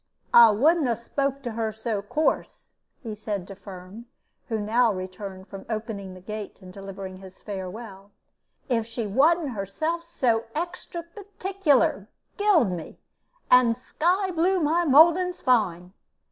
[0.33, 4.07] "I wouldn't 'a spoke to her so course," he said to Firm,
[4.47, 8.09] who now returned from opening the gate and delivering his farewell,
[8.67, 12.97] "if she wasn't herself so extra particular, gild me,
[13.51, 15.93] and sky blue my mouldings fine.